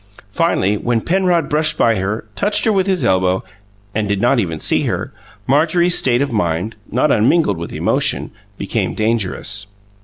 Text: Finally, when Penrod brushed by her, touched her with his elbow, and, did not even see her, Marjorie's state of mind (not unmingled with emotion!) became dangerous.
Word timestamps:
Finally, 0.31 0.77
when 0.77 0.99
Penrod 0.99 1.47
brushed 1.47 1.77
by 1.77 1.93
her, 1.93 2.25
touched 2.35 2.65
her 2.65 2.73
with 2.73 2.87
his 2.87 3.05
elbow, 3.05 3.43
and, 3.93 4.09
did 4.09 4.19
not 4.19 4.39
even 4.39 4.59
see 4.59 4.85
her, 4.85 5.13
Marjorie's 5.45 5.95
state 5.95 6.23
of 6.23 6.31
mind 6.31 6.75
(not 6.91 7.11
unmingled 7.11 7.57
with 7.57 7.71
emotion!) 7.71 8.31
became 8.57 8.95
dangerous. 8.95 9.67